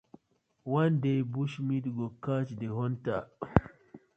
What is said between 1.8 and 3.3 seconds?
go catch the hunter: